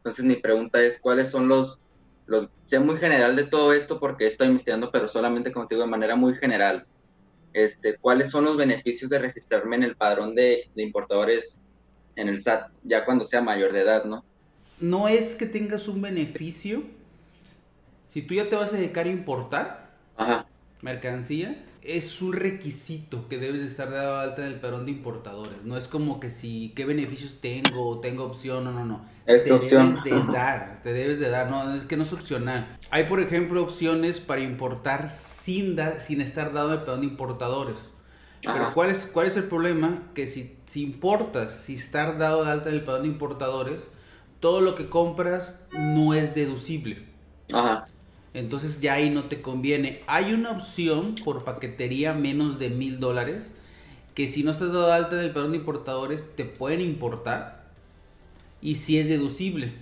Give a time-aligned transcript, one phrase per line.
[0.00, 1.78] Entonces mi pregunta es, ¿cuáles son los,
[2.26, 5.84] los, sea muy general de todo esto porque estoy investigando, pero solamente como te digo,
[5.84, 6.86] de manera muy general,
[7.52, 11.62] este, ¿cuáles son los beneficios de registrarme en el padrón de, de importadores
[12.16, 14.24] en el SAT, ya cuando sea mayor de edad, ¿no?
[14.80, 16.82] No es que tengas un beneficio,
[18.08, 20.46] si tú ya te vas a dedicar a importar Ajá.
[20.80, 21.62] mercancía,
[21.96, 25.62] es un requisito que debes estar dado de alta en el padrón de importadores.
[25.64, 27.88] No es como que si, ¿qué beneficios tengo?
[27.88, 28.64] o ¿Tengo opción?
[28.64, 29.06] No, no, no.
[29.26, 29.96] Es te opción.
[29.96, 31.50] debes de dar, te debes de dar.
[31.50, 32.78] No, es que no es opcional.
[32.90, 37.76] Hay, por ejemplo, opciones para importar sin, da- sin estar dado el padrón de importadores.
[38.42, 38.72] Pero.
[38.74, 40.02] ¿cuál es, ¿cuál es el problema?
[40.14, 43.82] Que si, si importas, si estar dado de alta en el padrón de importadores,
[44.40, 47.06] todo lo que compras no es deducible.
[47.52, 47.86] Ajá.
[48.32, 50.02] Entonces ya ahí no te conviene.
[50.06, 53.50] Hay una opción por paquetería menos de mil dólares
[54.14, 57.64] que si no estás dado de alta en el padrón de importadores te pueden importar
[58.60, 59.72] y si es deducible.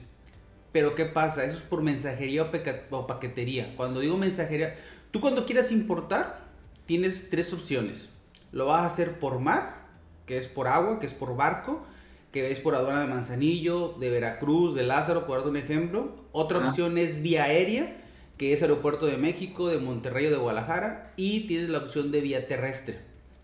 [0.72, 1.44] Pero ¿qué pasa?
[1.44, 2.50] Eso es por mensajería
[2.90, 3.74] o, paquetería.
[3.76, 4.76] Cuando digo mensajería,
[5.10, 6.46] tú cuando quieras importar
[6.86, 8.08] tienes tres opciones.
[8.52, 9.86] Lo vas a hacer por mar,
[10.26, 11.84] que es por agua, que es por barco,
[12.32, 16.14] que es por aduana de Manzanillo, de Veracruz, de Lázaro, por darte un ejemplo.
[16.32, 17.96] Otra opción es vía aérea,
[18.38, 21.12] que es aeropuerto de México, de Monterrey o de Guadalajara.
[21.16, 23.00] Y tienes la opción de vía terrestre,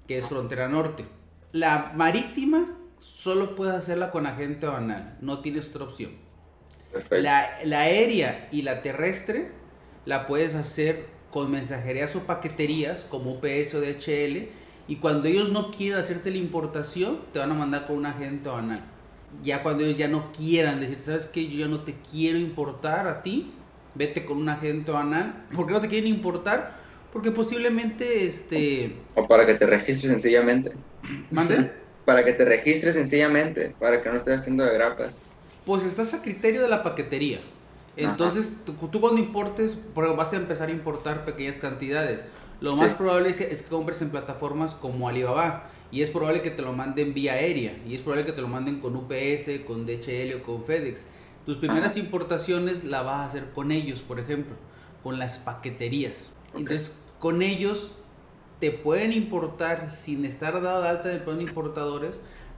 [0.06, 1.04] que es frontera norte.
[1.52, 6.12] La marítima solo puedes hacerla con agente banal, no tienes otra opción.
[7.10, 9.50] La, la aérea y la terrestre
[10.06, 14.48] la puedes hacer con mensajerías o paqueterías como UPS o DHL
[14.86, 18.48] y cuando ellos no quieran hacerte la importación te van a mandar con un agente
[18.48, 18.84] banal.
[19.42, 21.48] Ya cuando ellos ya no quieran decir, ¿sabes qué?
[21.48, 23.52] Yo ya no te quiero importar a ti,
[23.94, 25.44] vete con un agente banal.
[25.54, 26.76] ¿Por qué no te quieren importar?
[27.12, 28.96] Porque posiblemente, este...
[29.14, 30.72] O para que te registres sencillamente.
[31.30, 31.70] ¿Mande?
[32.04, 35.22] Para que te registres sencillamente, para que no estés haciendo de grapas.
[35.64, 37.38] Pues estás a criterio de la paquetería.
[37.96, 42.20] Entonces, tú, tú cuando importes, vas a empezar a importar pequeñas cantidades.
[42.60, 42.94] Lo más Sí.
[42.98, 45.70] probable es que, es que compres en plataformas como Alibaba.
[45.92, 47.72] Y es probable que te lo manden vía aérea.
[47.86, 51.04] Y es probable que te lo manden con UPS, con DHL o con FedEx.
[51.46, 52.00] Tus primeras Ajá.
[52.00, 54.54] importaciones la vas a hacer con ellos, por ejemplo.
[55.02, 56.30] Con las paqueterías.
[56.52, 56.60] Ok.
[56.60, 57.92] Entonces, con ellos
[58.60, 62.16] te pueden importar sin estar dado de alta de plan importadores,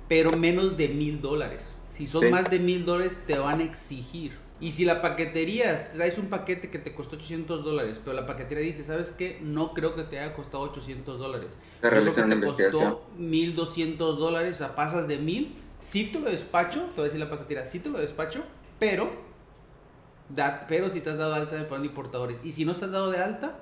[0.09, 1.67] pero menos de mil dólares.
[1.91, 2.29] Si son Sí.
[2.31, 4.33] más de mil dólares, te van a exigir.
[4.61, 8.65] Y si la paquetería traes un paquete que te costó 800 dólares, pero la paquetería
[8.65, 9.39] dice, ¿sabes qué?
[9.43, 11.49] No creo que te haya costado 800 dólares.
[11.81, 12.93] Te realizan una te investigación.
[12.95, 15.55] costó 1200 dólares, o sea, pasas de 1000.
[15.79, 18.45] Si te lo despacho, te voy a decir la paquetería, si te lo despacho,
[18.79, 19.11] pero,
[20.69, 22.39] pero si estás dado de alta en el plan de importadores.
[22.45, 23.59] Y si no estás dado de alta,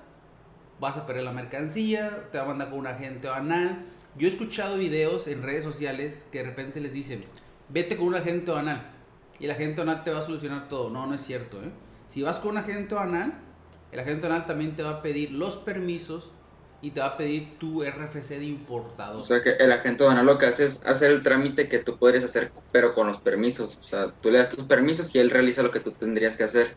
[0.81, 3.87] vas a perder la mercancía, te va a mandar con un agente banal.
[4.17, 7.21] Yo he escuchado videos en redes sociales que de repente les dicen,
[7.69, 8.95] vete con un agente banal
[9.39, 10.91] y el agente banal te va a solucionar todo.
[10.91, 11.63] No, no es cierto.
[11.63, 11.71] ¿eh?
[12.09, 13.35] Si vas con un agente banal,
[13.93, 16.31] el agente banal también te va a pedir los permisos
[16.85, 19.23] y te va a pedir tu RFC de importador.
[19.23, 21.97] O sea que el agente banal lo que hace es hacer el trámite que tú
[21.97, 23.79] podrías hacer, pero con los permisos.
[23.83, 26.45] O sea, tú le das tus permisos y él realiza lo que tú tendrías que
[26.45, 26.77] hacer.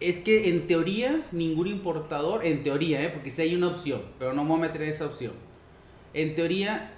[0.00, 3.08] Es que en teoría ningún importador, en teoría, ¿eh?
[3.08, 5.32] porque sí hay una opción, pero no me voy a meter esa opción.
[6.12, 6.92] En teoría,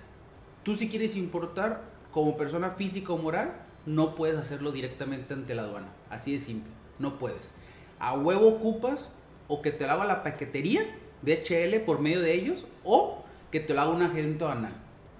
[0.65, 3.53] tú si quieres importar como persona física o moral,
[3.87, 5.93] no puedes hacerlo directamente ante la aduana.
[6.11, 7.53] Así de simple, no puedes.
[8.01, 9.13] A huevo ocupas
[9.47, 10.83] o que te lo haga la paquetería
[11.23, 14.73] DHL por medio de ellos o que te lo haga un agente banal.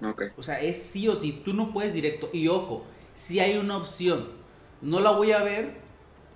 [0.03, 0.23] Ok.
[0.37, 2.29] O sea, es sí o sí, tú no puedes directo.
[2.33, 4.29] Y ojo, si hay una opción,
[4.81, 5.75] no la voy a ver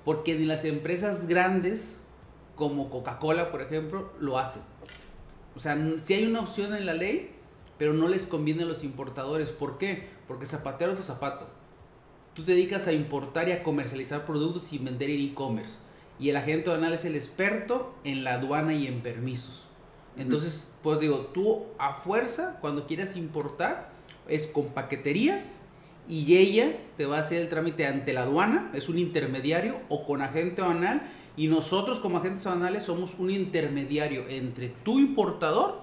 [0.04, 2.00] porque ni las empresas grandes,
[2.56, 4.62] como Coca-Cola, por ejemplo, lo hacen.
[5.56, 7.32] O sea, si hay una opción en la ley,
[7.78, 9.50] pero no les conviene a los importadores.
[9.50, 10.08] ¿Por qué?
[10.28, 11.48] Porque zapatero es tu zapato.
[12.34, 15.76] Tú te dedicas a importar y a comercializar productos y vender en e-commerce.
[16.20, 19.66] Y el agente aduanal es el experto en la aduana y en permisos.
[20.18, 23.90] Entonces, pues digo, tú a fuerza, cuando quieras importar,
[24.28, 25.52] es con paqueterías
[26.08, 30.06] y ella te va a hacer el trámite ante la aduana, es un intermediario, o
[30.06, 31.02] con agente aduanal.
[31.38, 35.82] Y nosotros como agentes aduanales somos un intermediario entre tu importador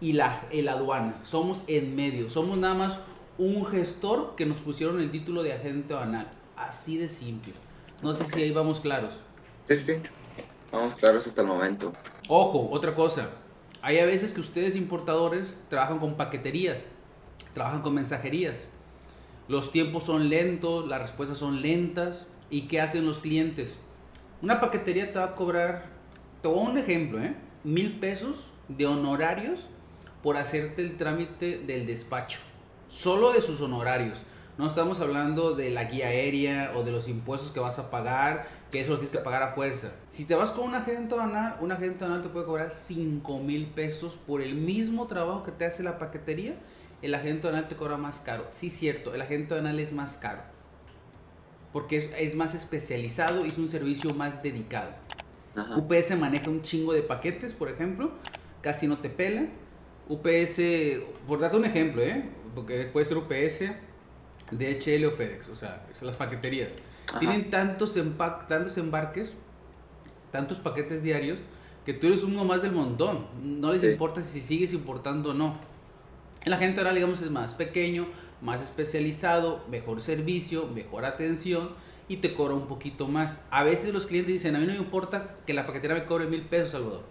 [0.00, 1.20] y la el aduana.
[1.24, 2.98] Somos en medio, somos nada más
[3.36, 6.30] un gestor que nos pusieron el título de agente aduanal.
[6.56, 7.54] Así de simple.
[8.02, 9.14] No sé si ahí vamos claros.
[9.68, 10.02] Sí, sí, sí.
[10.70, 11.92] Vamos claros hasta el momento.
[12.28, 13.30] Ojo, otra cosa.
[13.80, 16.82] Hay a veces que ustedes importadores trabajan con paqueterías,
[17.52, 18.64] trabajan con mensajerías.
[19.46, 22.26] Los tiempos son lentos, las respuestas son lentas.
[22.50, 23.74] ¿Y qué hacen los clientes?
[24.42, 25.86] Una paquetería te va a cobrar,
[26.42, 27.34] te voy a un ejemplo, ¿eh?
[27.62, 29.60] Mil pesos de honorarios
[30.22, 32.40] por hacerte el trámite del despacho.
[32.88, 34.18] Solo de sus honorarios.
[34.56, 38.46] No estamos hablando de la guía aérea o de los impuestos que vas a pagar,
[38.74, 39.92] que eso lo tienes que pagar a fuerza.
[40.10, 43.66] Si te vas con un agente aduanal, un agente aduanal te puede cobrar 5 mil
[43.66, 46.56] pesos por el mismo trabajo que te hace la paquetería.
[47.00, 48.48] El agente aduanal te cobra más caro.
[48.50, 50.42] Sí, cierto, el agente aduanal es más caro.
[51.72, 54.90] Porque es, es más especializado y es un servicio más dedicado.
[55.54, 55.76] Ajá.
[55.76, 58.10] UPS maneja un chingo de paquetes, por ejemplo,
[58.60, 59.46] casi no te pela.
[60.08, 60.60] UPS,
[61.28, 62.24] por darte un ejemplo, ¿eh?
[62.56, 63.70] porque puede ser UPS,
[64.50, 66.72] DHL o FedEx, o sea, son las paqueterías.
[67.08, 67.18] Ajá.
[67.18, 69.34] Tienen tantos, empa- tantos embarques,
[70.30, 71.38] tantos paquetes diarios,
[71.84, 73.26] que tú eres uno más del montón.
[73.42, 73.88] No les Sí.
[73.88, 75.56] importa si sigues importando o no.
[76.44, 78.06] La gente ahora, digamos, es más pequeño,
[78.40, 81.70] más especializado, mejor servicio, mejor atención
[82.08, 83.38] y te cobra un poquito más.
[83.50, 86.26] A veces los clientes dicen, a mí no me importa que la paquetera me cobre
[86.26, 87.02] mil pesos, Salvador,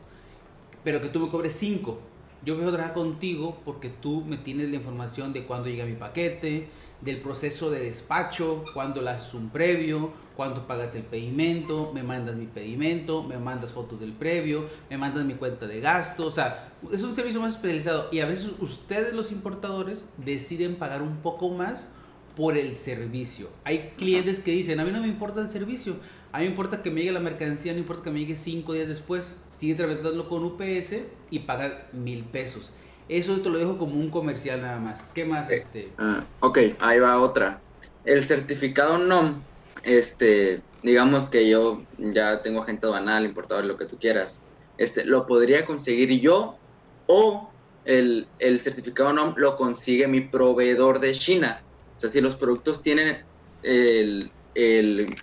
[0.83, 1.99] pero que tú me cobres cinco.
[2.45, 5.93] Yo voy a trabajar contigo porque tú me tienes la información de cuándo llega mi
[5.95, 6.67] paquete,
[7.03, 12.35] del proceso de despacho, cuándo le haces un previo, cuándo pagas el pedimento, me mandas
[12.35, 16.73] mi pedimento, me mandas fotos del previo, me mandas mi cuenta de gasto, o sea,
[16.91, 21.49] es un servicio más especializado y a veces ustedes los importadores deciden pagar un poco
[21.49, 21.89] más
[22.35, 23.49] por el servicio.
[23.63, 25.97] Hay clientes que dicen, a mí no me importa el servicio,
[26.31, 28.73] a mí me importa que me llegue la mercancía, no importa que me llegue cinco
[28.73, 30.95] días después, sigue trabajándolo con UPS
[31.29, 32.71] y pagar mil pesos.
[33.13, 35.05] Eso te lo dejo como un comercial nada más.
[35.13, 35.45] ¿Qué más?
[35.45, 35.53] Ok.
[35.53, 35.89] Este?
[35.99, 37.61] Ah, ok, ahí va otra.
[38.05, 39.43] El certificado NOM,
[39.83, 44.41] este, digamos que yo ya tengo agente aduanal, importador, lo que tú quieras,
[44.79, 46.57] este, lo podría conseguir yo
[47.05, 47.51] o
[47.85, 51.61] el, el certificado NOM lo consigue mi proveedor de China.
[51.95, 53.23] O sea, si los productos tienen
[53.61, 55.15] el, el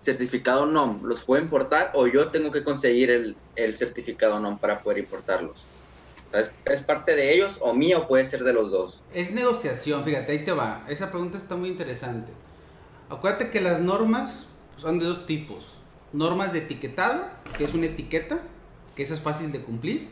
[0.00, 4.80] certificado NOM, ¿los puedo importar o yo tengo que conseguir el, el certificado NOM para
[4.80, 5.64] poder importarlos?
[6.30, 9.02] O sea, ¿es, es parte de ellos o mío puede ser de los dos?
[9.12, 10.84] Es negociación, fíjate, ahí te va.
[10.88, 12.30] Esa pregunta está muy interesante.
[13.08, 14.46] Acuérdate que las normas
[14.76, 15.66] son de dos tipos.
[16.12, 17.24] Normas de etiquetado,
[17.58, 18.40] que es una etiqueta,
[18.94, 20.08] que esa es fácil de cumplir,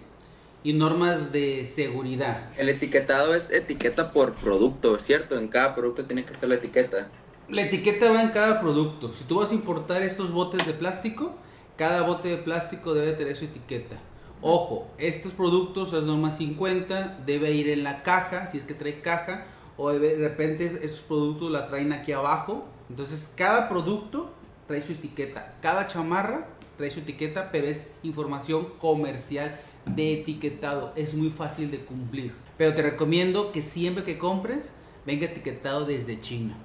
[0.65, 2.51] y normas de seguridad.
[2.57, 5.39] El etiquetado es etiqueta por producto, ¿cierto?
[5.39, 7.09] En cada producto tiene que estar la etiqueta.
[7.49, 9.15] La etiqueta va en cada producto.
[9.15, 11.37] Si tú vas a importar estos botes de plástico,
[11.77, 13.97] cada bote de plástico debe tener su etiqueta.
[14.41, 19.01] Ojo, estos productos, es norma 50, debe ir en la caja, si es que trae
[19.01, 19.47] caja,
[19.77, 22.67] o de repente esos productos la traen aquí abajo.
[22.89, 24.31] Entonces, cada producto
[24.67, 25.55] trae su etiqueta.
[25.61, 26.47] Cada chamarra
[26.77, 30.93] trae su etiqueta, pero es información comercial de etiquetado.
[30.95, 32.33] Es muy fácil de cumplir.
[32.57, 34.71] Pero te recomiendo que siempre que compres,
[35.05, 36.57] venga etiquetado desde China.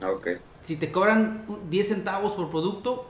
[0.00, 0.28] Ah, ok.
[0.60, 3.06] Si te cobran 10 centavos por producto,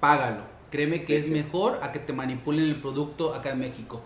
[0.00, 0.55] págalo.
[0.70, 1.30] Créeme que Sí, es sí.
[1.30, 4.00] mejor a que te manipulen el producto acá en México.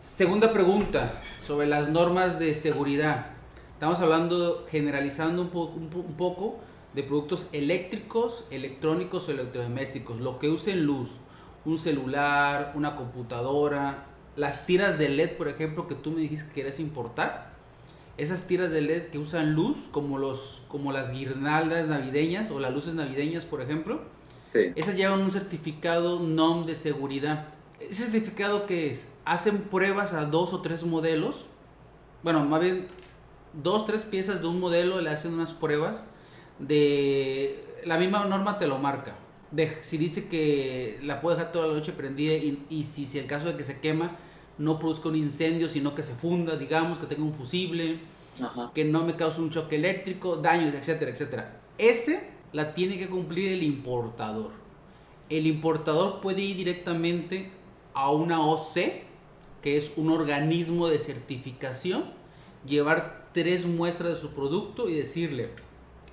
[0.00, 3.26] Segunda pregunta sobre las normas de seguridad.
[3.74, 6.58] Estamos hablando, generalizando un, po- un po- un poco
[6.94, 10.20] de productos eléctricos, electrónicos o electrodomésticos.
[10.20, 11.10] Lo que usen luz,
[11.64, 14.06] un celular, una computadora,
[14.36, 17.50] las tiras de LED, por ejemplo, que tú me dijiste que querías importar.
[18.16, 22.72] Esas tiras de LED que usan luz, como, los, como las guirnaldas navideñas o las
[22.74, 24.00] luces navideñas, por ejemplo,
[24.52, 24.72] Sí.
[24.74, 27.48] esas llevan un certificado NOM de seguridad.
[27.78, 29.08] ¿Ese certificado qué es?
[29.24, 31.46] Hacen pruebas a dos o tres modelos.
[32.22, 32.88] Bueno, más bien
[33.52, 36.04] dos, tres piezas de un modelo le hacen unas pruebas
[36.58, 37.64] de...
[37.84, 39.14] La misma norma te lo marca.
[39.50, 43.18] De, si dice que la puede dejar toda la noche prendida y, y si, si
[43.18, 44.16] el caso de que se quema
[44.58, 47.98] no produzca un incendio, sino que se funda, digamos, que tenga un fusible,
[48.40, 48.70] Ajá.
[48.74, 51.60] que no me cause un choque eléctrico, daños, etcétera, etcétera.
[51.78, 54.50] Ese la tiene que cumplir el importador.
[55.28, 57.50] El importador puede ir directamente
[57.94, 59.04] a una OC,
[59.62, 62.04] que es un organismo de certificación,
[62.66, 65.50] llevar tres muestras de su producto y decirle,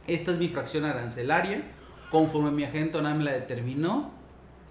[0.05, 1.63] esta es mi fracción arancelaria,
[2.11, 4.11] conforme mi agente ONAM la determinó,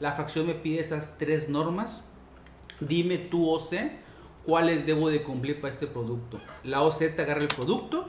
[0.01, 2.01] la fracción me pide estas tres normas,
[2.81, 3.75] dime tú OC
[4.45, 6.39] cuáles debo de cumplir para este producto.
[6.63, 8.09] La OC te agarra el producto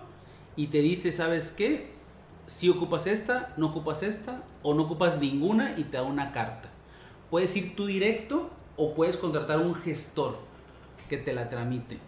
[0.55, 1.96] y te dice, ¿sabes qué?
[2.47, 6.69] Si ocupas esta, no ocupas esta o no ocupas ninguna y te da una carta.
[7.29, 10.37] Puedes ir tú directo o puedes contratar un gestor
[11.09, 11.99] que te la tramite.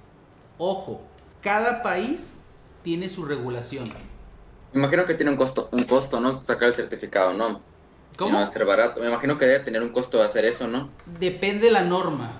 [0.57, 1.01] Ojo,
[1.41, 2.39] cada país
[2.83, 3.85] tiene su regulación.
[4.71, 6.43] Me imagino que tiene un costo, un costo, ¿no?
[6.45, 7.49] Sacar el certificado, ¿no?
[7.49, 7.61] No
[8.17, 8.37] ¿Cómo?
[8.37, 9.01] va a ser barato.
[9.01, 10.89] Me imagino que debe tener un costo hacer eso, ¿no?
[11.19, 12.31] Depende de la norma.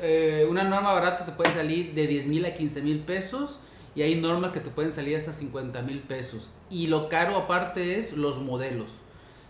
[0.00, 3.58] Eh, una norma barata te puede salir de 10 mil a 15 mil pesos
[3.94, 6.48] y hay normas que te pueden salir hasta 50 mil pesos.
[6.70, 8.90] Y lo caro aparte es los modelos.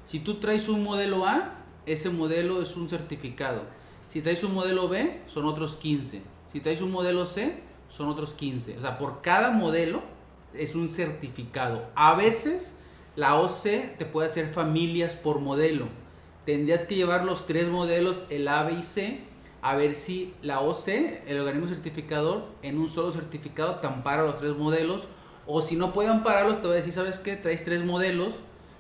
[0.05, 1.55] Si tú traes un modelo A,
[1.87, 3.63] ese modelo es un certificado.
[4.09, 6.23] Si traes un modelo B, son otros 15.
[6.53, 8.79] Si traes un modelo C, son otros 15.
[8.79, 10.03] O sea, por cada modelo
[10.55, 11.89] es un certificado.
[11.95, 12.73] A veces
[13.17, 15.87] la OC te puede hacer familias por modelo.
[16.47, 19.21] Tendrías que llevar los tres modelos, el A, B y C,
[19.63, 20.89] a ver si la OC,
[21.27, 25.03] el organismo certificador, en un solo certificado te ampara los tres modelos.
[25.47, 27.37] O si no puede ampararlos, te va a decir, ¿sabes qué?
[27.37, 28.35] Traes tres modelos,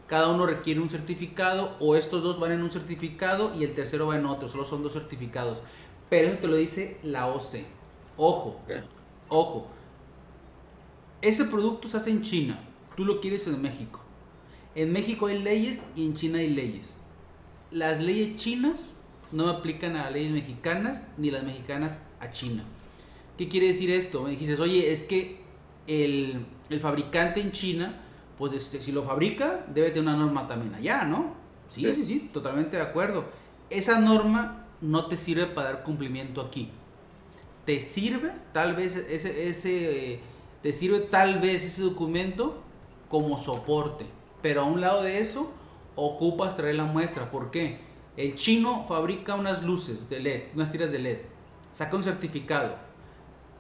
[0.06, 4.06] cada uno requiere un certificado, o estos dos van en un certificado y el tercero
[4.06, 5.58] va en otro, solo son dos certificados.
[6.08, 7.64] Pero eso te lo dice la OC.
[8.16, 8.60] Ojo,
[9.28, 9.66] ojo.
[11.22, 12.60] Ese producto se hace en China,
[12.96, 14.00] tú lo quieres en México.
[14.74, 16.94] En México hay leyes y en China hay leyes.
[17.70, 18.90] Las leyes chinas
[19.32, 22.64] no aplican a leyes mexicanas ni las mexicanas a China.
[23.38, 24.22] ¿Qué quiere decir esto?
[24.22, 25.40] Me dices, oye, es que
[25.86, 26.44] el,
[26.80, 28.00] fabricante en China,
[28.38, 31.34] pues este, si lo fabrica, debe tener una norma también allá, ¿no?
[31.70, 33.24] Sí, sí, sí, sí, totalmente de acuerdo.
[33.70, 36.70] Esa norma no te sirve para dar cumplimiento aquí.
[37.64, 40.20] Te sirve tal vez ese, ese
[40.62, 42.62] te sirve tal vez ese documento
[43.08, 44.06] como soporte.
[44.42, 45.50] Pero a un lado de eso,
[45.96, 47.30] ocupas traer la muestra.
[47.30, 47.78] ¿Por qué?
[48.20, 51.18] El chino fabrica unas luces de LED, unas tiras de LED.
[51.72, 52.76] Saca un certificado.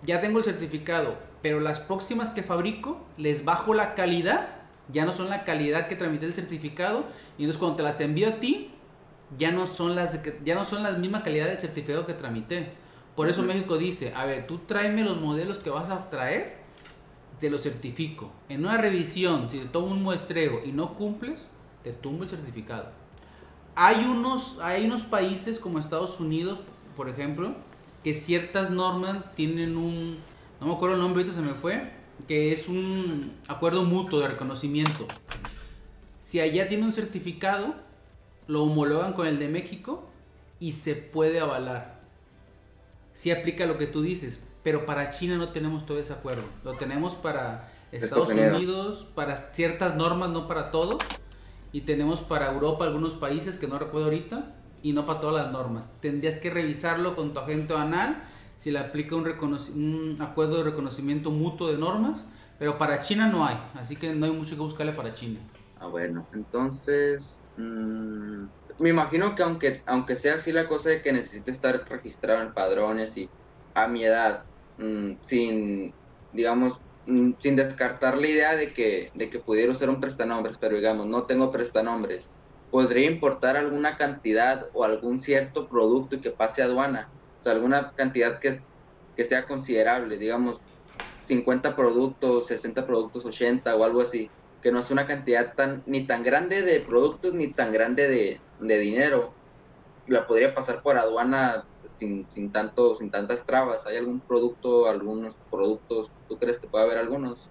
[0.02, 4.50] Ya tengo el certificado, pero las próximas que fabrico les bajo la calidad.
[4.92, 7.06] Ya no son la calidad que tramité el certificado.
[7.38, 8.70] Y entonces cuando te las envío a ti,
[9.38, 12.72] ya no son las, ya no son la misma calidad del certificado que tramité.
[13.16, 16.58] Por eso México dice, a ver, tú tráeme los modelos que vas a traer,
[17.38, 18.30] te los certifico.
[18.50, 21.40] En una revisión, si te tomo un muestreo y no cumples,
[21.82, 22.99] te tumbo el certificado.
[23.74, 26.58] Hay unos, hay unos países como Estados Unidos,
[26.96, 27.54] por ejemplo,
[28.04, 30.18] que ciertas normas tienen un,
[30.60, 31.92] no me acuerdo el nombre, ahorita se me fue,
[32.26, 35.06] que es un acuerdo mutuo de reconocimiento.
[36.20, 37.74] Si allá tiene un certificado,
[38.46, 40.08] lo homologan con el de México
[40.58, 42.00] y se puede avalar.
[43.14, 46.44] Si aplica lo que tú dices, pero para China no tenemos todo ese acuerdo.
[46.64, 50.98] Lo tenemos para Estados Unidos, para ciertas normas, no para todos.
[51.72, 55.52] Y tenemos para Europa algunos países que no recuerdo ahorita y no para todas las
[55.52, 55.88] normas.
[56.00, 58.24] Tendrías que revisarlo con tu agente anal
[58.56, 62.26] si le aplica un, acuerdo de reconocimiento mutuo de normas,
[62.58, 65.40] pero para China no hay, así que no hay mucho que buscarle para China.
[65.78, 68.44] Ah, bueno, entonces mm,
[68.80, 72.52] me imagino que aunque, aunque sea así la cosa de que necesite estar registrado en
[72.52, 73.30] padrones y
[73.72, 74.44] a mi edad,
[74.76, 75.94] mm, sin,
[76.32, 76.78] digamos,
[77.38, 81.26] sin descartar la idea de que, de que pudiera usar un prestanombres, pero digamos, no
[81.26, 82.32] tengo prestanombres,
[82.70, 87.52] podría importar alguna cantidad o algún cierto producto y que pase a aduana, o sea,
[87.52, 88.60] alguna cantidad que,
[89.16, 90.62] que sea considerable, digamos,
[91.24, 96.06] 50 productos, 60 productos, 80 o algo así que no es una cantidad tan ni
[96.06, 99.39] tan grande de productos ni tan grande de, de dinero.
[100.10, 103.86] La podría pasar por aduana sin, sin, tanto, sin tantas trabas.
[103.86, 106.10] ¿Hay algún producto, algunos productos?
[106.28, 107.48] ¿Tú crees que puede haber algunos?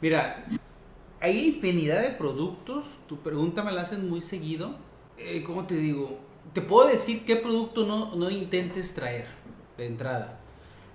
[0.00, 0.44] Mira,
[1.20, 2.98] hay infinidad de productos.
[3.06, 4.74] Tu pregunta me la hacen muy seguido.
[5.18, 6.18] Eh, ¿Cómo te digo?
[6.52, 9.26] Te puedo decir qué producto no, no intentes traer
[9.76, 10.40] de entrada.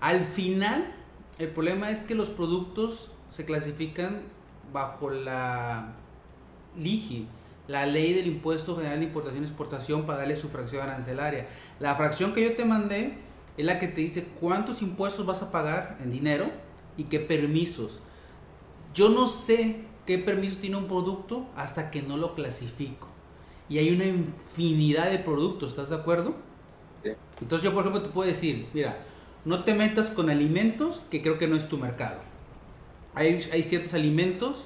[0.01, 0.93] Al final,
[1.39, 4.23] el problema es que los productos se clasifican
[4.73, 5.93] bajo la
[6.77, 7.27] LIGI,
[7.67, 11.47] la ley del impuesto general de importación y exportación para darle su fracción arancelaria.
[11.79, 13.17] La fracción que yo te mandé
[13.57, 16.51] es la que te dice cuántos impuestos vas a pagar en dinero
[16.97, 17.99] y qué permisos.
[18.93, 23.07] Yo no sé qué permisos tiene un producto hasta que no lo clasifico.
[23.69, 26.35] Y hay una infinidad de productos, ¿estás de acuerdo?
[27.41, 29.05] Entonces yo por ejemplo te puedo decir, mira,
[29.45, 32.19] no te metas con alimentos que creo que no es tu mercado
[33.15, 34.65] hay, ciertos alimentos,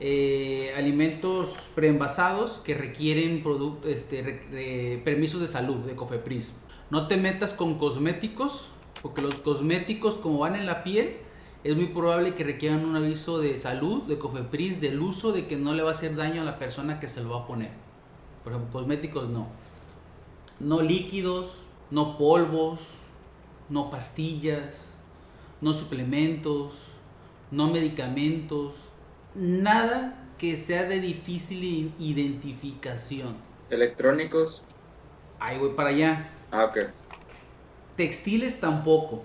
[0.00, 3.42] eh, alimentos preenvasados que requieren
[3.84, 6.52] este, permisos de salud de COFEPRIS.
[6.90, 8.68] No te metas con cosméticos,
[9.02, 11.16] porque los cosméticos como van en la piel,
[11.64, 15.56] es muy probable que requieran un aviso de salud, de COFEPRIS, del uso, de que
[15.56, 17.70] no le va a hacer daño a la persona que se lo va a poner.
[18.44, 19.48] Por ejemplo, cosméticos no.
[20.60, 21.50] No líquidos,
[21.90, 22.80] no polvos,
[23.68, 24.76] no pastillas,
[25.60, 26.72] no suplementos,
[27.50, 28.74] no medicamentos,
[29.34, 33.36] nada que sea de difícil identificación.
[33.70, 34.62] ¿Electrónicos?
[35.40, 36.30] Ahí voy para allá.
[36.50, 36.78] Ah, ok.
[37.96, 39.22] Textiles tampoco.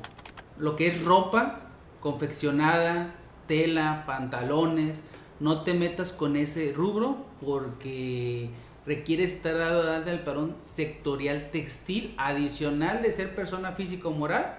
[0.58, 1.62] Lo que es ropa
[2.00, 3.16] confeccionada,
[3.48, 4.98] tela, pantalones,
[5.40, 8.50] no te metas con ese rubro porque
[8.86, 14.58] requiere estar dado el parón sectorial textil, adicional de ser persona física o moral,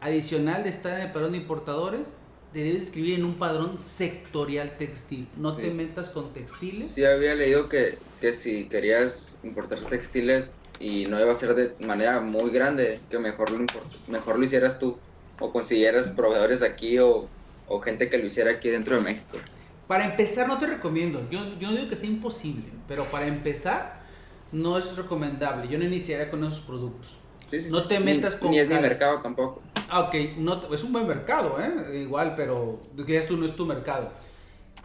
[0.00, 2.14] adicional de estar en el parón de importadores
[2.52, 5.28] te debes escribir en un padrón sectorial textil.
[5.36, 6.92] No te metas con textiles.
[6.92, 10.50] Sí, había leído que, que si querías importar textiles
[10.80, 13.66] y no iba a ser de manera muy grande, que mejor lo,
[14.06, 14.96] mejor lo hicieras tú
[15.40, 17.28] o consiguieras proveedores aquí o
[17.68, 19.38] o gente que lo hiciera aquí dentro de México.
[19.86, 21.26] Para empezar, no te recomiendo.
[21.30, 24.00] Yo, yo digo que sea imposible, pero para empezar,
[24.52, 25.68] no es recomendable.
[25.68, 27.18] Yo no iniciaría con esos productos.
[27.70, 28.50] No te metas con.
[28.50, 29.62] Ni es mi mercado tampoco.
[29.88, 30.14] Ah, ok.
[30.36, 32.00] No, es un buen mercado, ¿eh?
[32.02, 34.10] Igual, pero esto no es tu mercado.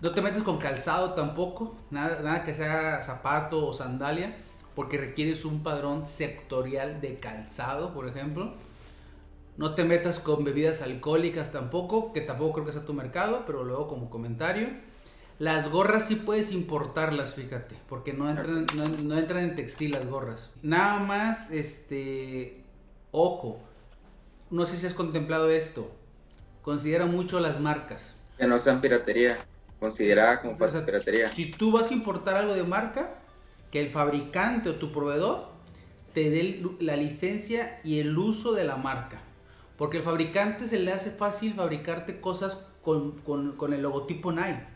[0.02, 1.76] No te metes con calzado tampoco.
[1.92, 4.36] Nada, nada que sea zapato o sandalia,
[4.76, 8.54] porque requieres un padrón sectorial de calzado, por ejemplo.
[9.56, 13.64] No te metas con bebidas alcohólicas tampoco, que tampoco creo que sea tu mercado, pero
[13.64, 14.70] luego como comentario.
[15.40, 20.52] Las gorras sí puedes importarlas, fíjate, porque no entran, no, entran en textil las gorras.
[20.62, 22.62] Nada más, este,
[23.12, 23.60] ojo,
[24.52, 25.92] no sé si has contemplado esto,
[26.62, 28.16] considera mucho las marcas.
[28.38, 29.40] Que no sean piratería,
[29.80, 31.32] considerada como piratería.
[31.32, 33.16] Si tú vas a importar algo de marca,
[33.72, 35.48] que el fabricante o tu proveedor
[36.14, 39.20] te dé la licencia y el uso de la marca.
[39.78, 44.73] Porque el fabricante se le hace fácil fabricarte cosas con, con, con el logotipo Nike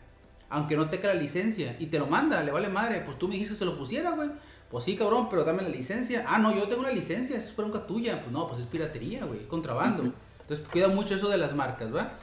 [0.50, 3.34] aunque no tenga la licencia, y te lo manda, le vale madre, pues tú me
[3.34, 4.30] dijiste que se lo pusiera, güey.
[4.70, 6.24] Pues sí, cabrón, pero dame la licencia.
[6.28, 8.20] Ah, no, yo tengo la licencia, es bronca tuya.
[8.20, 10.12] Pues no, pues es piratería, güey, contrabando.
[10.40, 12.18] Entonces, cuida mucho eso de las marcas, ¿va?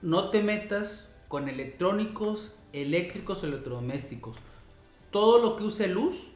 [0.00, 4.36] No te metas con electrónicos, eléctricos o electrodomésticos.
[5.10, 6.30] Todo lo que use luz,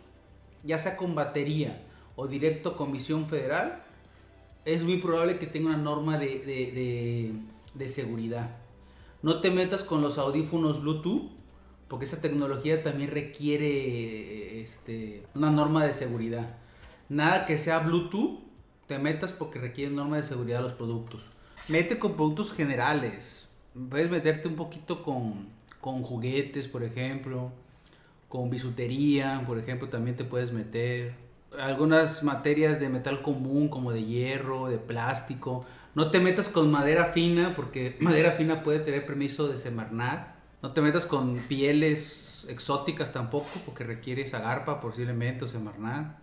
[0.62, 1.82] ya sea con batería
[2.16, 3.82] o directo con visión federal,
[4.66, 7.32] es muy probable que tenga una norma de, de,
[7.72, 8.58] de seguridad.
[9.24, 11.30] No te metas con los audífonos Bluetooth,
[11.88, 16.58] porque esa tecnología también requiere este, una norma de seguridad.
[17.08, 18.40] Nada que sea Bluetooth,
[18.86, 21.22] te metas porque requiere norma de seguridad los productos.
[21.68, 23.48] Mete con productos generales.
[23.88, 25.48] Puedes meterte un poquito con,
[25.80, 27.50] con juguetes, por ejemplo.
[28.28, 31.14] Con bisutería, por ejemplo, también te puedes meter.
[31.58, 35.64] Algunas materias de metal común, como de hierro, de plástico.
[35.94, 40.36] No te metas con madera fina, porque madera fina puede tener permiso de semarnar.
[40.62, 46.18] No te metas con pieles exóticas tampoco, porque requiere agarpa posiblemente o semarnar.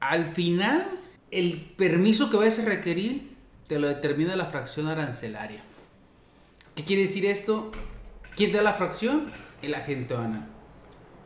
[0.00, 0.86] Al final,
[1.30, 3.34] el permiso que vayas a requerir
[3.68, 5.62] te lo determina la fracción arancelaria.
[6.74, 7.70] ¿Qué quiere decir esto?
[8.36, 9.26] ¿Quién te da la fracción?
[9.62, 10.48] El agente banal.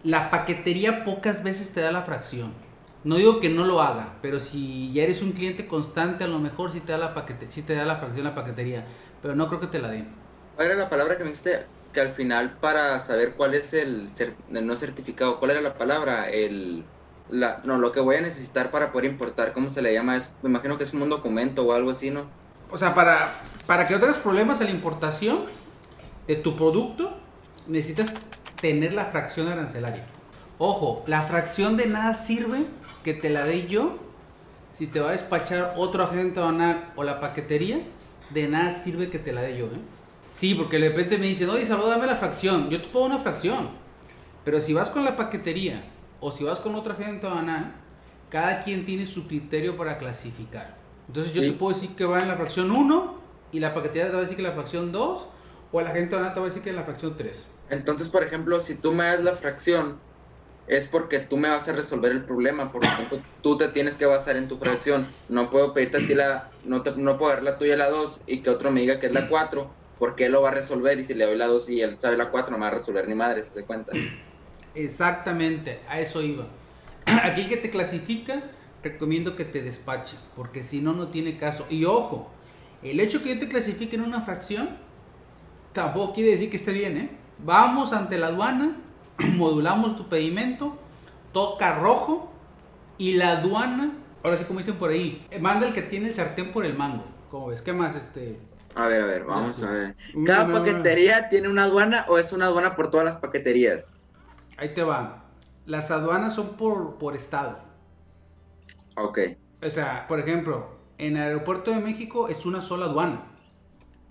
[0.04, 2.67] La paquetería pocas veces te da la fracción
[3.04, 6.38] no digo que no lo haga, pero si ya eres un cliente constante, a lo
[6.38, 8.84] mejor sí te da la, paquete, sí te da la fracción la paquetería,
[9.22, 10.08] pero no creo que te la den.
[10.56, 11.66] ¿Cuál era la palabra que me dijiste?
[11.92, 14.10] Que al final, para saber cuál es el,
[14.50, 16.28] no certificado, ¿cuál era la palabra?
[16.28, 16.84] El,
[17.28, 20.16] la, no, lo que voy a necesitar para poder importar, ¿cómo se le llama?
[20.16, 22.26] Es, me imagino que es un documento o algo así, ¿no?
[22.70, 23.32] O sea, para,
[23.66, 25.44] para que no tengas problemas en la importación
[26.26, 27.16] de tu producto,
[27.66, 28.12] necesitas
[28.60, 30.04] tener la fracción arancelaria.
[30.58, 32.66] Ojo, la fracción de nada sirve
[33.04, 33.96] que te la dé yo,
[34.72, 37.80] si te va a despachar otro agente aduanal o la paquetería,
[38.30, 39.80] de nada sirve que te la dé yo, ¿eh?
[40.30, 42.68] Sí, porque de repente me dicen, oye, Salvador, dame la fracción.
[42.68, 43.70] Yo te pongo una fracción.
[44.44, 45.84] Pero si vas con la paquetería
[46.20, 47.74] o si vas con otro agente aduanal,
[48.28, 50.76] cada quien tiene su criterio para clasificar.
[51.06, 53.18] Entonces yo te puedo decir que va en la fracción 1
[53.52, 55.26] y la paquetería te va a decir que en la fracción 2
[55.72, 57.44] o el agente aduanal te va a decir que en la fracción 3.
[57.70, 59.98] Entonces, por ejemplo, si tú me das la fracción
[60.68, 63.96] es porque tú me vas a resolver el problema, por lo tanto tú te tienes
[63.96, 65.06] que basar en tu fracción.
[65.28, 68.20] No puedo pedirte a ti la, no, te, no puedo dar la tuya la 2
[68.26, 70.98] y que otro me diga que es la 4, porque él lo va a resolver
[70.98, 72.74] y si le doy la 2 y él sabe la 4 no me va a
[72.74, 73.92] resolver ni madre, ¿se cuenta?
[74.74, 76.46] Exactamente, a eso iba.
[77.24, 78.42] Aquí el que te clasifica,
[78.82, 81.66] recomiendo que te despache, porque si no, no tiene caso.
[81.70, 82.30] Y ojo,
[82.82, 84.68] el hecho que yo te clasifique en una fracción,
[85.72, 87.10] tampoco quiere decir que esté bien, ¿eh?
[87.38, 88.76] Vamos ante la aduana,
[89.36, 90.76] modulamos tu pedimento,
[91.32, 92.32] toca rojo
[92.96, 96.52] y la aduana, ahora sí como dicen por ahí, manda el que tiene el sartén
[96.52, 97.04] por el mango.
[97.30, 97.62] ¿Cómo ves?
[97.62, 98.38] ¿Qué más este?
[98.74, 99.96] A ver, a ver, vamos a ver.
[100.26, 103.84] ¿Cada paquetería tiene una aduana o es una aduana por todas las paqueterías?
[104.56, 105.24] Ahí te va.
[105.66, 107.58] Las aduanas son por, por estado.
[108.96, 109.18] Ok.
[109.62, 113.24] O sea, por ejemplo, en el aeropuerto de México es una sola aduana.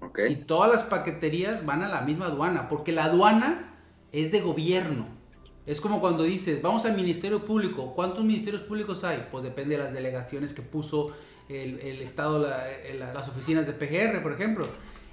[0.01, 0.19] Ok.
[0.29, 3.66] Y todas las paqueterías van a la misma aduana, porque la aduana
[4.11, 5.07] es de gobierno.
[5.65, 7.93] Es como cuando dices, vamos al Ministerio Público.
[7.93, 9.27] ¿Cuántos ministerios públicos hay?
[9.31, 11.11] Pues depende de las delegaciones que puso
[11.49, 14.67] el, Estado, las oficinas de PGR, por ejemplo.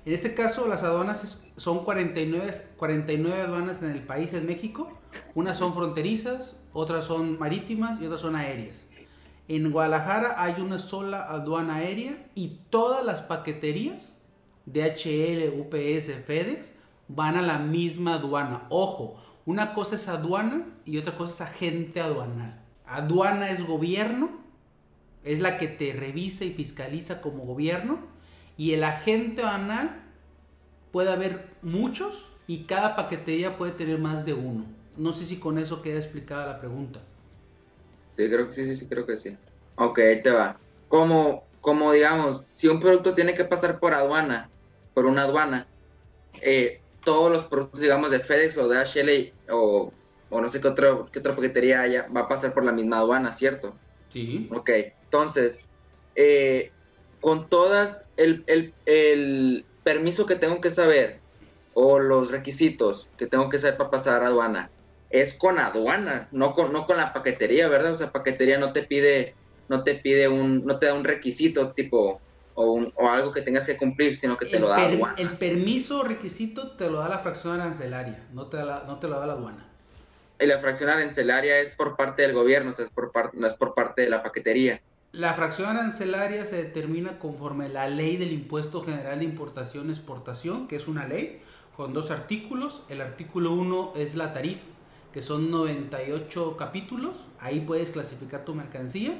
[0.05, 4.93] En este caso, las aduanas son 49, 49 aduanas en el país, en México.
[5.35, 8.85] Unas son fronterizas, otras son marítimas y otras son aéreas.
[9.49, 14.13] En Guadalajara hay una sola aduana aérea y todas las paqueterías,
[14.67, 16.75] DHL, UPS, FedEx,
[17.09, 18.63] van a la misma aduana.
[18.69, 22.61] Ojo, una cosa es aduana y otra cosa es agente aduanal.
[22.87, 24.31] Aduana es gobierno,
[25.23, 27.99] es la que te revisa y fiscaliza como gobierno,
[28.57, 30.03] y el agente aduanal
[30.93, 34.65] puede haber muchos y cada paquetería puede tener más de uno.
[34.97, 37.01] No sé si con eso queda explicada la pregunta.
[38.17, 39.37] Sí, creo que sí, sí, sí, creo que sí.
[39.77, 40.57] Ok, ahí te va.
[40.89, 44.51] Como, como digamos, si un producto tiene que pasar por aduana,
[44.95, 45.67] por una aduana,
[46.41, 49.93] eh, todos los productos, digamos, de FedEx o de HL o,
[50.31, 52.99] o no sé qué, otro, qué otra paquetería haya, va a pasar por la misma
[52.99, 53.75] aduana, ¿cierto?
[54.09, 54.49] Sí.
[54.53, 54.71] Ok,
[55.05, 55.65] entonces,
[56.17, 56.71] eh,
[57.21, 61.19] con todas el, el, el, permiso que tengo que saber
[61.75, 64.71] o los requisitos que tengo que saber para pasar a aduana,
[65.11, 67.93] es con aduana, no con, no con la paquetería, ¿verdad?
[67.93, 69.35] O sea, paquetería no te pide,
[69.69, 72.21] no te pide un, no te da un requisito tipo
[72.55, 74.95] o, un, o algo que tengas que cumplir, sino que te el lo da per-
[74.95, 75.15] aduana.
[75.19, 79.09] El permiso o requisito te lo da la fracción arancelaria, no te, la- no te
[79.09, 79.67] lo da la aduana.
[80.39, 83.47] Y la fracción arancelaria es por parte del gobierno, o sea, es por par- no
[83.47, 84.81] es por parte de la paquetería.
[85.13, 90.67] La fracción arancelaria se determina conforme la ley del impuesto general de importación y exportación,
[90.67, 91.41] que es una ley
[91.77, 92.83] con dos artículos.
[92.89, 94.65] El artículo 1 es la tarifa,
[95.13, 97.17] que son 98 capítulos.
[97.39, 99.13] Ahí puedes clasificar tu mercancía.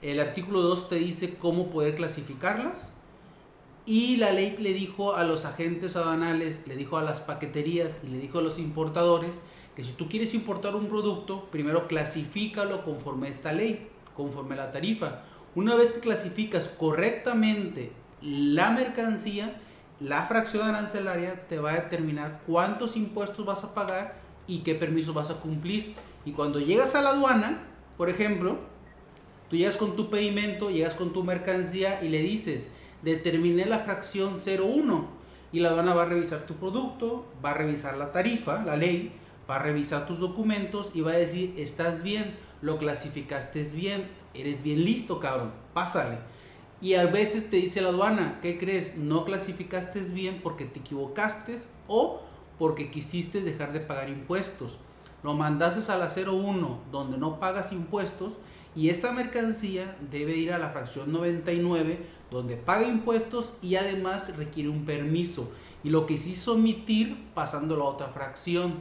[0.00, 2.88] El artículo 2 te dice cómo poder clasificarlas.
[3.84, 8.08] Y la ley le dijo a los agentes aduanales, le dijo a las paqueterías y
[8.08, 9.34] le dijo a los importadores
[9.74, 14.58] que si tú quieres importar un producto, primero clasifícalo conforme a esta ley, conforme a
[14.58, 15.22] la tarifa.
[15.54, 19.60] Una vez que clasificas correctamente la mercancía,
[20.00, 25.14] la fracción arancelaria te va a determinar cuántos impuestos vas a pagar y qué permisos
[25.14, 25.94] vas a cumplir.
[26.24, 27.62] Y cuando llegas a la aduana,
[27.96, 28.58] por ejemplo,
[29.48, 32.68] tú llegas con tu pedimento, llegas con tu mercancía y le dices,
[33.02, 35.08] determiné la fracción 01
[35.52, 39.12] y la aduana va a revisar tu producto, va a revisar la tarifa, la ley,
[39.48, 44.62] va a revisar tus documentos y va a decir, estás bien, lo clasificaste bien, eres
[44.62, 46.18] bien listo, cabrón, pásale.
[46.80, 48.96] Y a veces te dice la aduana, ¿qué crees?
[48.96, 51.58] No clasificaste bien porque te equivocaste
[51.88, 52.22] o
[52.58, 54.78] porque quisiste dejar de pagar impuestos.
[55.22, 58.34] Lo mandases a la 01 donde no pagas impuestos
[58.78, 61.98] y esta mercancía debe ir a la fracción 99
[62.30, 65.50] donde paga impuestos y además requiere un permiso.
[65.82, 68.74] Y lo que sí omitir pasándolo a otra fracción.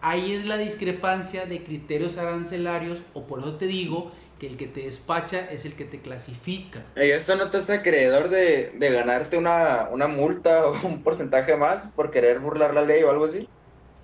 [0.00, 4.66] Ahí es la discrepancia de criterios arancelarios o por eso te digo que el que
[4.66, 6.84] te despacha es el que te clasifica.
[6.96, 11.56] ¿Y eso no te hace acreedor de, de ganarte una, una multa o un porcentaje
[11.56, 13.48] más por querer burlar la ley o algo así?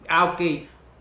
[0.09, 0.41] Ah, ok.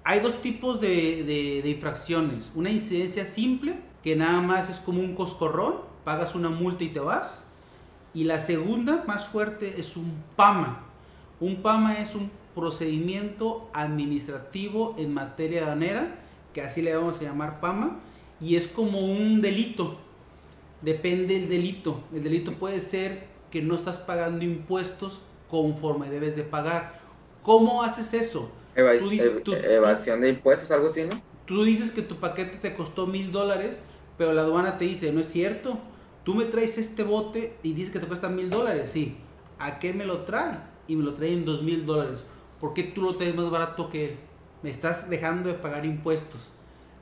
[0.03, 2.51] Hay dos tipos de, de, de infracciones.
[2.55, 6.99] Una incidencia simple, que nada más es como un coscorrón, pagas una multa y te
[6.99, 7.41] vas.
[8.13, 10.85] Y la segunda, más fuerte, es un PAMA.
[11.39, 16.15] Un PAMA es un procedimiento administrativo en materia aduanera,
[16.53, 17.99] que así le vamos a llamar PAMA,
[18.41, 19.97] y es como un delito.
[20.81, 22.01] Depende del delito.
[22.13, 26.99] El delito puede ser que no estás pagando impuestos conforme debes de pagar.
[27.43, 28.49] ¿Cómo haces eso?
[28.75, 31.21] Eva Tú dices- ev- tú- evasión de impuestos, algo así, ¿no?
[31.45, 33.77] Tú dices que tu paquete te costó mil dólares,
[34.19, 35.79] pero la aduana te dice, no es cierto.
[36.23, 38.91] Tú me traes este bote y dices que te cuesta mil dólares.
[38.93, 39.17] Sí.
[39.57, 40.59] ¿A qué me lo trae?
[40.87, 42.19] Y me lo trae en dos mil dólares.
[42.59, 44.17] ¿Por qué tú lo traes más barato que él?
[44.61, 46.41] Me estás dejando de pagar impuestos.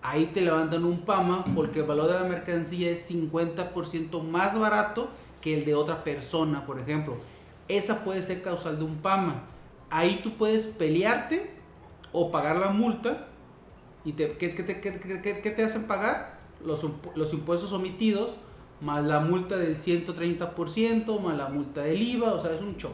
[0.04, 5.10] Ahí te levantan un PAMA porque el valor de la mercancía es 50% más barato
[5.42, 7.18] que el de otra persona, por ejemplo.
[7.68, 9.44] Esa puede ser causal de un PAMA.
[9.90, 11.52] Ahí tú puedes pelearte
[12.12, 13.26] o pagar la multa.
[14.06, 16.37] ¿Y te- qué- qué- qué- qué te hacen pagar?
[16.66, 18.32] Los, los impuestos omitidos,
[18.82, 22.92] más la multa del 130%, más la multa del IVA, o sea, es un show.